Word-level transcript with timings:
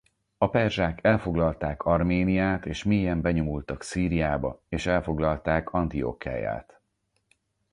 A 0.37 0.49
perzsák 0.49 0.99
elfoglalták 1.03 1.83
Arméniát 1.83 2.65
és 2.65 2.83
mélyen 2.83 3.21
benyomultak 3.21 3.81
Szíriába 3.83 4.63
és 4.69 4.85
elfoglalták 4.85 5.69
Antiokheiát. 5.73 6.79